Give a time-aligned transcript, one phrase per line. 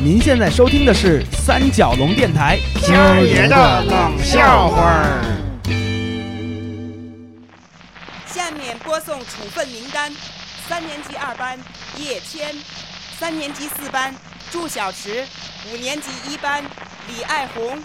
[0.00, 5.24] 您现在收听的是三角龙电台今儿爷的冷笑话儿。
[8.24, 10.12] 下面播送处分名单：
[10.68, 11.58] 三年级二班
[11.96, 12.54] 叶谦，
[13.18, 14.14] 三年级四班
[14.52, 15.26] 祝小池，
[15.72, 16.62] 五年级一班
[17.08, 17.76] 李爱红。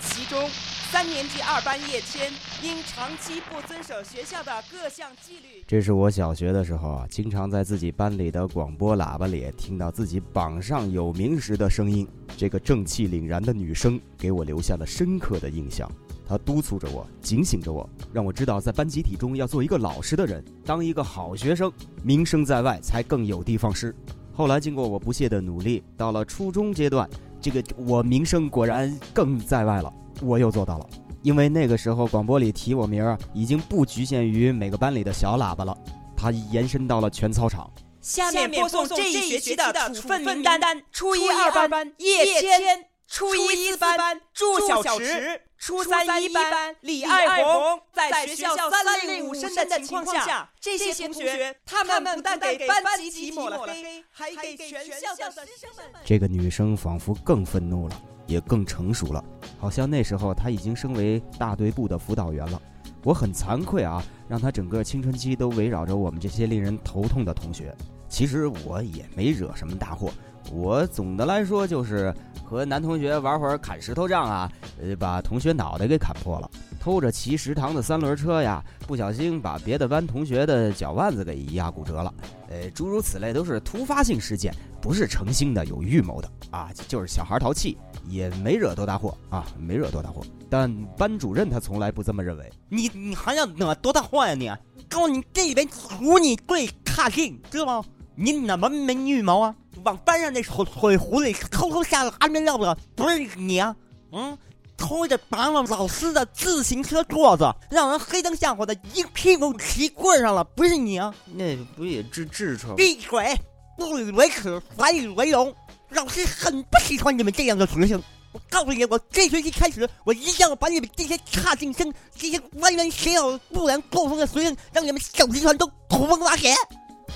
[0.00, 0.48] 其中，
[0.90, 2.32] 三年级二班叶谦
[2.62, 12.08] 因长期不遵守学校的各项纪律，这是我小学的时候啊，经常在自己班里的广播喇叭里听到自己榜上有名时的声音。
[12.38, 15.86] 这个正气凛然的女生给我留下了深刻的印象。
[16.26, 21.70] 她督促着我，警醒着我，让我知道在班集体中要做一个老实的人，当一个好学生，
[22.02, 23.94] 名声在外才更有的放矢。
[24.32, 27.06] 后来经过我不懈的努力，到了初中阶段，
[27.42, 29.92] 这个我名声果然更在外了。
[30.22, 30.86] 我又做到了，
[31.22, 35.76] 因为那个时候广播里提我名儿啊，已经不局限于每个班里的小喇叭了，
[36.16, 37.70] 它延伸到了全操场。
[38.00, 40.60] 下面播送这一学期的处分名单：
[40.92, 47.80] 初一二班叶谦，初一四班祝小池，初三一班李爱红。
[47.92, 56.00] 在学校三令五申的情况下，这些同学他们不但给班级提抹了黑，还给全校的师生们。
[56.04, 58.02] 这个女生仿佛更愤怒了。
[58.28, 59.24] 也更成熟了，
[59.58, 62.62] 好像那时候他已经升为大队部的辅导员了。
[63.02, 67.74] 我很惭愧啊，让他整个青春期都围绕着我们这些令人头痛的同学。
[68.08, 70.10] 其实我也没惹什么大祸，
[70.50, 72.12] 我总的来说就是
[72.42, 74.50] 和男同学玩会儿砍石头仗啊，
[74.80, 76.50] 呃，把同学脑袋给砍破了；
[76.80, 82.12] 偷着骑食堂的三轮车呀，不小心把别的班同学的脚腕子给压骨折了。
[82.48, 87.76] 呃，诸如此类都是突发性事件，不是诚心的、有预谋的啊，就是小孩淘气。
[88.08, 90.22] 也没惹多大祸啊，没惹多大祸。
[90.48, 92.50] 但班主任他从来不这么认为。
[92.70, 94.50] 你你还要惹多大祸呀你？
[94.88, 97.84] 告诉你，这里边除你最差劲，知道吗？
[98.14, 99.54] 你怎么没预谋啊？
[99.84, 103.76] 往班上那水水壶里偷偷下了安眠药的不是你啊？
[104.12, 104.38] 嗯，
[104.74, 111.14] 偷着拔了老师的自行车座子，让人黑灯瞎火的一屁股骑棍上了，不是你啊？
[111.34, 112.74] 那不也治痔疮？
[112.74, 113.38] 闭嘴！
[113.78, 115.54] 不以为耻，反以为荣。
[115.90, 118.02] 老师很不喜欢你们这样的学生。
[118.32, 126.52] 我告诉你，我这学期开始，我一定要把你们这些差劲生、这些歪门邪道、不良作风的学生，让你们小集团都土崩瓦解。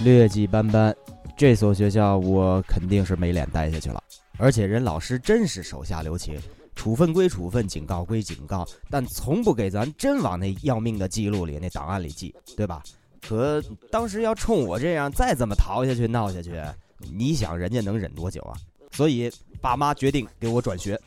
[0.02, 0.94] 劣迹斑斑，
[1.36, 4.02] 这所学校我肯定是没脸待下去了。
[4.38, 6.40] 而且人老师真是手下留情，
[6.74, 12.82] 处分归处分，警告归警告，但从不给咱真往那要命的记录里、那档案里记，对吧？
[13.26, 16.60] 可当时要冲我这样再这么逃下去、闹下去。
[16.98, 18.52] 你想人家能忍多久啊？
[18.90, 21.00] 所以爸妈决定给我转学。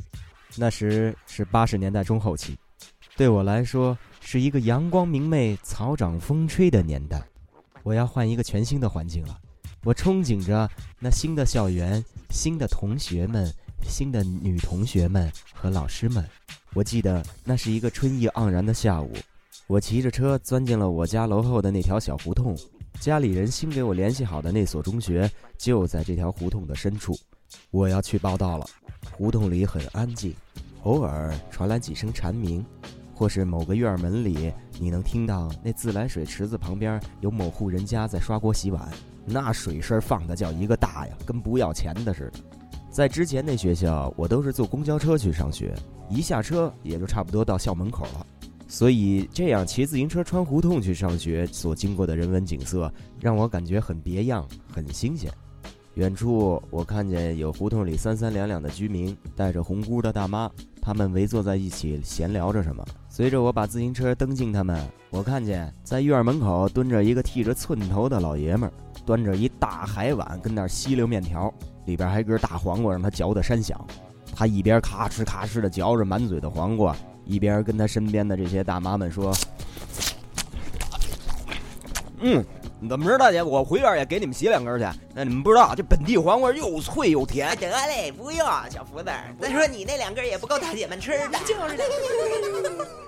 [0.56, 2.58] 那时是八十年代中后期，
[3.18, 7.22] 对我来说是一个阳光明媚、草长风吹的年代。
[7.84, 9.38] 我要换一个全新的环境了。
[9.84, 10.68] 我憧憬着
[11.00, 13.54] 那新的校园、新的同学们、
[13.88, 16.26] 新的女同学们和老师们。
[16.74, 19.14] 我记得那是一个春意盎然的下午，
[19.68, 22.56] 我骑着车钻进了我家楼后的那条小胡同。
[23.00, 27.14] 家里人新给我联系好的那所中学就在这条胡同的深处，
[27.72, 28.66] 我要去报道了。
[29.12, 30.34] 胡同里很安静，
[30.84, 32.66] 偶尔传来几声蝉鸣，
[33.14, 38.90] 或是某个院门里你能听到那自来水池子旁边有某户人家在刷锅洗碗，
[39.26, 42.40] 那水声放的叫一个大呀，跟不要钱的似的。
[42.90, 45.76] 在之前那学校，我都是坐公交车去上学，
[46.10, 48.26] 一下车也就差不多到校门口了。
[48.68, 55.32] 所以这样骑自行车穿胡同去上学，所经过的人文景色让我感觉很别样、很新鲜。
[55.94, 62.84] 远处我看见有胡同里三三两两的居民，带着红箍的大妈，他们围坐在一起闲聊着什么。
[63.08, 68.74] 随着我把自行车蹬进他们，我看见在院门口蹲着一个剃着寸头的老爷们儿，
[69.06, 71.54] 端着一大海碗跟那儿吸溜面条，
[71.86, 73.80] 里边还根大黄瓜，让他嚼得山响。
[74.36, 76.94] 他一边咔哧咔哧的嚼着满嘴的黄瓜。
[77.26, 79.34] 一边跟他身边的这些大妈们说
[82.22, 82.44] ：“嗯，
[82.90, 84.86] 怎么着，大姐，我回院也给你们洗两根去。
[85.14, 87.56] 那你们不知道，这本地黄瓜又脆又甜。
[87.58, 89.10] 得嘞，不用，小福子。
[89.40, 91.40] 再说你那两根也不够大姐们吃的。
[91.46, 91.84] 就是的。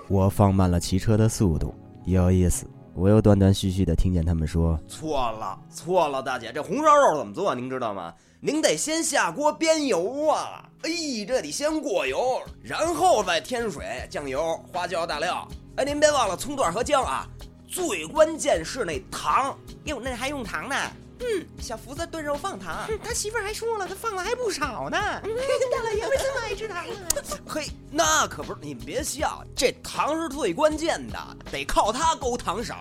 [0.08, 1.74] 我放慢了骑车的速度，
[2.04, 2.66] 有意思。
[2.98, 7.54] 我又断断续续的听见他们说：错了，错了，大姐，这红烧肉怎么做？
[7.54, 8.12] 您知道吗？
[8.40, 10.90] 您得先下锅煸油啊。”哎，
[11.24, 15.46] 这得先过油，然后再添水、酱油、花椒、大料。
[15.76, 17.24] 哎，您别忘了葱段和姜啊。
[17.68, 20.74] 最关键是那糖，哟，那还用糖呢？
[21.20, 24.96] 嗯，小福子炖肉放糖，他媳妇儿还说了，他放了还不少呢。
[24.98, 26.84] 大老爷们这么爱吃糖啊？
[27.46, 31.18] 嘿，那可不是，你们别笑，这糖是最关键的，
[31.50, 32.74] 得靠它勾糖色，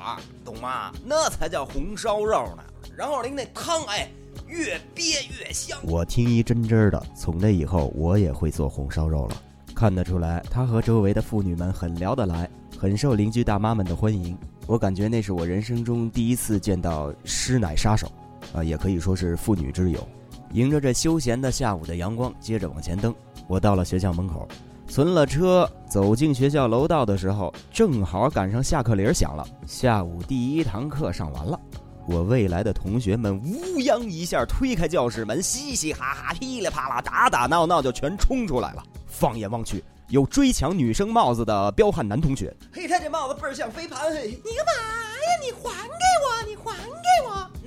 [0.46, 0.92] 懂吗？
[1.04, 2.64] 那才叫红烧肉呢。
[2.96, 4.10] 然后您那汤，哎。
[4.48, 5.78] 越憋越香。
[5.84, 9.44] 我听一真真的，从那以后我也会做红烧肉了。
[9.76, 12.50] 看得出来，他和周围的妇女们很聊得来，
[12.80, 14.38] 很受邻居大妈们的欢迎。
[14.66, 18.10] 我感觉那是我人生中第一次见到师奶杀手，
[18.54, 20.08] 啊，也可以说是妇女之友。
[20.54, 23.14] 迎着这休闲的下午的阳光，接着往前蹬。
[23.48, 24.48] 我到了学校门口，
[24.88, 29.46] 存了车，走进学校楼道的时候，正好赶上下课铃响了。
[29.66, 31.60] 下午第一堂课上完了，
[32.08, 38.84] 我未来的同学们乌泱一下推开教室门，嘻嘻哈哈、噼里啪啦、打打闹闹就全冲出来了。
[39.06, 45.36] 放眼望去，有追抢女生帽子的彪悍男同学，嘿，他这帽子倍儿像飞盘，嘿，你干嘛呀？
[45.44, 46.48] 你还给我！
[46.48, 47.07] 你还给我！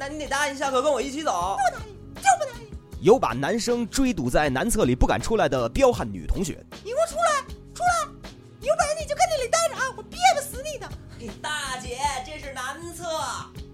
[0.00, 1.58] 那你得答应下课跟我一起走。
[1.58, 2.66] 不答应，就不答应！
[3.02, 7.42] 有把男生追堵在男厕里不敢出来的彪悍女同学，你给我出来！
[7.74, 8.08] 出来！
[8.62, 9.94] 有本事你就跟那里待着啊！
[9.98, 10.88] 我憋不死你的！
[11.18, 13.04] 嘿，大姐，这是男厕。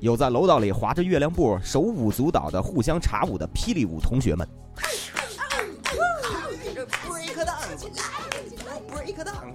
[0.00, 4.49] 有在楼道里划着月亮步手舞足蹈的互相查舞的霹雳舞同学们。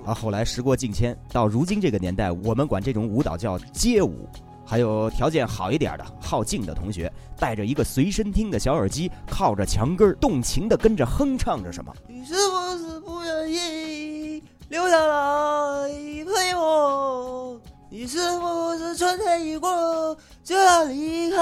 [0.06, 4.26] 啊，后来时过境迁，到如今这个年代，我们管这种舞蹈叫街舞。
[4.72, 11.94] 还有条件好一点的、好静的同学，带着一个随身听的小耳机，靠着墙根儿，动情地跟着哼唱着什么。
[12.08, 17.60] 你是不是不愿意留下来陪我？
[17.90, 21.38] 你是不是春天一过就要离开？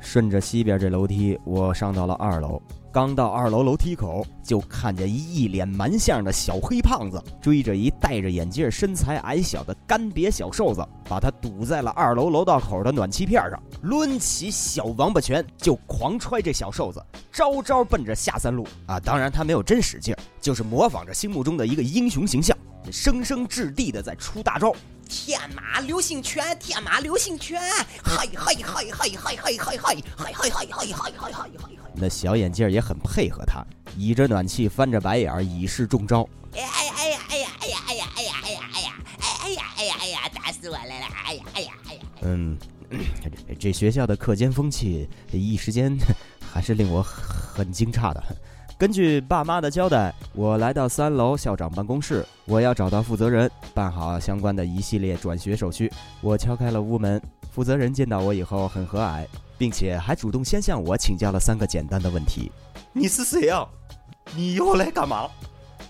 [0.00, 2.58] 顺着西边这楼梯，我上到了二楼。
[2.96, 16.98] 刚到二楼楼梯口，就看见一一脸蛮相的小黑胖子追着一戴着眼镜、身材矮小的干瘪小瘦子，把他堵在了二楼楼道口的暖气片上，抡起小王八拳就狂踹这小瘦子，
[17.30, 18.98] 招招奔着下三路啊！
[18.98, 22.56] 当然他没有真使劲，就是模仿着心目中的一个英雄形象，
[22.90, 24.74] 生生掷地的在出大招。
[25.06, 27.60] 天马流星拳，天马流星拳，
[28.02, 33.64] 嘿嘿嘿嘿嘿嘿嘿嘿嘿嘿嘿嘿嘿嘿嘿嘿那小眼镜也很配合他，
[33.96, 36.28] 倚着暖气翻着白眼以示中招。
[36.52, 38.92] 哎呀哎呀哎呀哎呀哎呀哎呀哎呀哎呀
[39.44, 41.08] 哎呀哎呀哎呀，打死我了啦！
[41.26, 42.00] 哎呀哎呀哎呀！
[42.22, 42.56] 嗯，
[43.58, 45.96] 这学校的课间风气，一时间
[46.40, 48.22] 还是令我很惊诧的。
[48.78, 55.90] 根据爸妈的交代，我来到三楼校长办公室，我要找到负责人，办好相关的一系列转学手续。
[56.20, 57.20] 我敲开了屋门，
[57.50, 59.26] 负责人见到我以后很和蔼，
[59.58, 62.50] 并且还主动先向我请教了三个简单的问题：
[62.92, 63.66] 你是谁啊？
[64.34, 65.28] 你又来干嘛？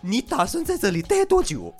[0.00, 1.72] 你打算在这里待多久？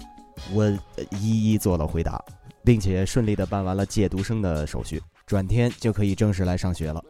[0.53, 2.23] 我呃一一做了回答，
[2.65, 7.03] 并且顺利的办完了借读生的手续，转天就可以正式来上学了。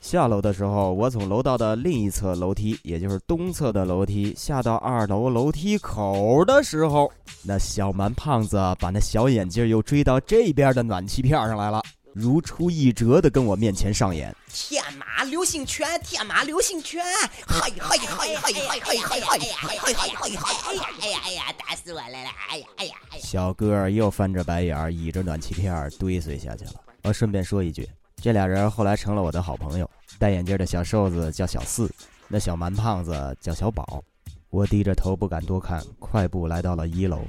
[0.00, 7.10] 下楼的时候，我从楼道的另一侧楼梯，也就是东侧的楼梯，下到二楼楼梯口的时候，
[7.44, 11.80] 那小蛮胖子把那小眼镜又追到这边的暖气片上来了，
[12.14, 14.34] 如出一辙的跟我面前上演。
[14.52, 17.02] 天马流星拳，天马流星拳，
[17.46, 20.36] 嘿嘿嘿嘿嘿嘿嘿嘿嘿嘿嘿嘿！
[20.66, 22.30] 哎呀哎呀哎呀，打死我了啦！
[22.50, 23.24] 哎呀哎呀哎呀！
[23.24, 26.74] 小哥又翻着白眼儿，倚着暖气片堆碎下去了。
[27.04, 27.88] 我顺便说一句。
[28.16, 29.90] 这俩人后来成了我的好朋友。
[30.18, 31.90] 戴眼镜的小瘦子叫小四，
[32.28, 34.04] 那小蛮胖子叫小宝。
[34.50, 37.22] 我低着头不敢多看，快步来到了一楼。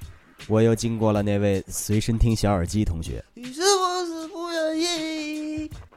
[0.47, 3.23] 我又经过了那位随身听小耳机同学。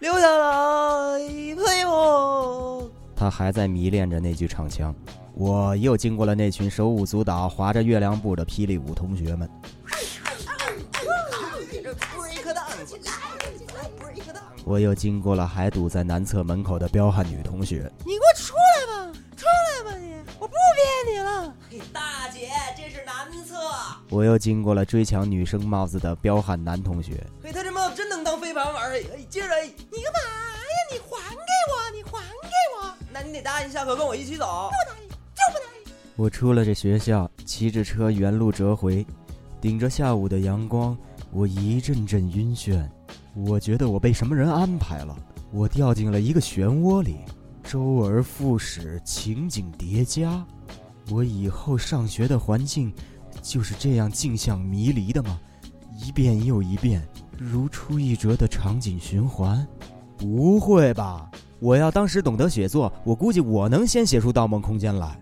[0.06, 2.88] 留下来陪我？
[3.16, 4.94] 他还在迷恋着那句唱腔。
[5.34, 9.50] 我又经过了那群手舞足蹈、划着月亮步的霹雳舞同学们。
[14.64, 17.90] 我又经过了还堵在男厕门口的彪悍女同学。
[18.04, 20.14] 你给我出来吧，出来吧你！
[20.38, 21.52] 我不憋你了。
[21.68, 23.56] 嘿，大姐，这是男厕。
[24.08, 27.24] 我又经过了追抢女生帽子的彪悍男同学。
[33.86, 34.68] 可跟我一起走。
[34.68, 35.14] 不答应，就
[35.52, 35.92] 不答应。
[36.16, 39.06] 我出了这学校，骑着车原路折回，
[39.60, 40.98] 顶着下午的阳光，
[41.30, 42.84] 我一阵阵晕眩。
[43.32, 45.16] 我觉得我被什么人安排了，
[45.52, 47.18] 我掉进了一个漩涡里，
[47.62, 50.44] 周而复始，情景叠加。
[51.08, 52.92] 我以后上学的环境
[53.40, 55.38] 就是这样镜像迷离的吗？
[55.96, 57.06] 一遍又一遍，
[57.38, 59.64] 如出一辙的场景循环？
[60.18, 61.30] 不会吧！
[61.58, 65.18] 我要当时懂得写作，我估计我能先写出《盗梦空间》来。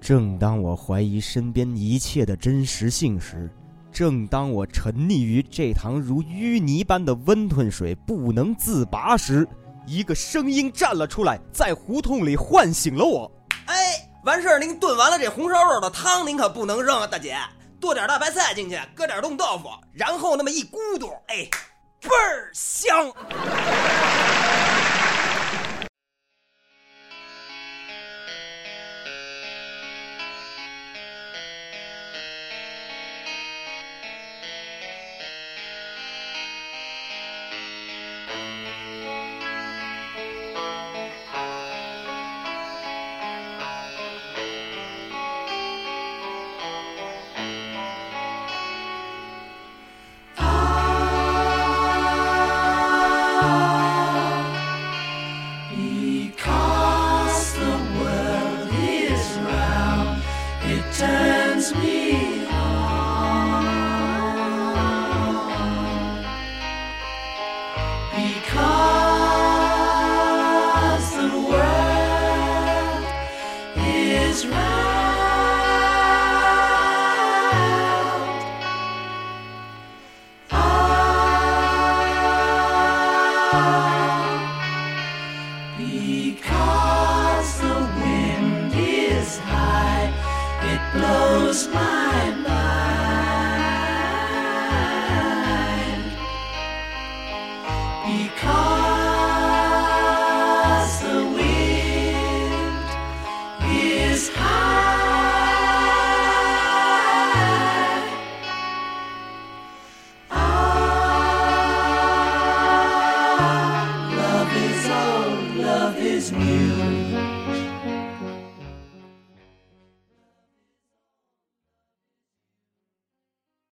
[0.00, 3.50] 正当我怀疑身边一切的真实性时，
[3.92, 9.46] 正当我沉溺于这塘如淤泥般的温吞水不能自拔时，
[9.86, 13.30] 一个声音站了出来，在胡同里唤醒了我。
[13.66, 13.74] 哎，
[14.24, 17.36] 完事儿您炖完了这红烧肉的汤，您可不能扔啊，大姐，
[17.78, 21.48] 剁点大白菜进去，搁点冻豆腐，然后那么一咕嘟，哎，
[22.00, 23.12] 倍儿香。